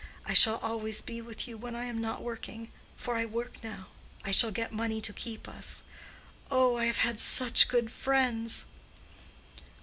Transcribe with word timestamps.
I 0.25 0.33
shall 0.33 0.55
always 0.57 0.99
be 0.99 1.21
with 1.21 1.47
you 1.47 1.57
when 1.59 1.75
I 1.75 1.85
am 1.85 2.01
not 2.01 2.23
working. 2.23 2.71
For 2.95 3.17
I 3.17 3.25
work 3.27 3.63
now. 3.63 3.89
I 4.25 4.31
shall 4.31 4.49
get 4.49 4.71
money 4.73 4.99
to 4.99 5.13
keep 5.13 5.47
us. 5.47 5.83
Oh, 6.49 6.75
I 6.75 6.85
have 6.87 6.97
had 7.05 7.19
such 7.19 7.67
good 7.67 7.91
friends." 7.91 8.65